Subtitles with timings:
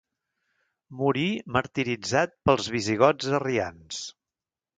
[1.01, 1.25] Morí
[1.57, 4.03] martiritzat pels visigots arrians.